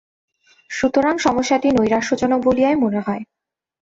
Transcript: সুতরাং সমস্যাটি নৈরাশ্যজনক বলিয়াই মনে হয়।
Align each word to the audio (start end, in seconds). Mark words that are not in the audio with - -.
সুতরাং 0.69 1.15
সমস্যাটি 1.17 1.67
নৈরাশ্যজনক 1.71 2.39
বলিয়াই 2.45 2.75
মনে 2.75 2.99
হয়। 2.99 3.23